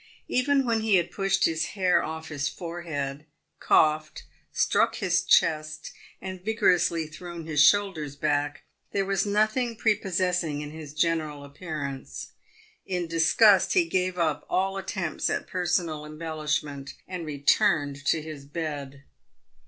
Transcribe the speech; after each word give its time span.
Even 0.27 0.65
when 0.65 0.79
he 0.81 0.95
had 0.95 1.11
pushed 1.11 1.45
his 1.45 1.63
hair 1.77 2.03
off 2.03 2.29
his 2.29 2.47
forehead, 2.49 3.23
coughed, 3.59 4.23
struck 4.51 4.95
his 4.95 5.21
chest, 5.21 5.91
and 6.19 6.43
vigorously 6.43 7.05
thrown 7.05 7.45
his 7.45 7.61
shoulders 7.63 8.15
back, 8.15 8.63
there 8.93 9.05
was 9.05 9.27
no 9.27 9.45
thing 9.45 9.75
prepossessing 9.75 10.61
in 10.61 10.71
his 10.71 10.95
general 10.95 11.43
appearance. 11.45 12.29
In 12.83 13.05
disgust 13.05 13.73
he 13.73 13.85
gave 13.85 14.17
up 14.17 14.43
all 14.49 14.75
attempts 14.75 15.29
at 15.29 15.45
personal 15.45 16.03
embellishment, 16.03 16.95
and 17.07 17.23
returned 17.23 18.03
to 18.07 18.23
his 18.23 18.43
bed. 18.45 19.03